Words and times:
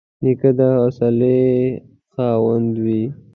نیکه 0.23 0.49
د 0.57 0.59
حوصلې 0.77 1.39
خاوند 2.13 2.71
وي. 2.83 3.03